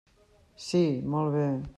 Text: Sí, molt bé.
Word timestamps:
Sí, 0.69 0.81
molt 1.15 1.33
bé. 1.37 1.47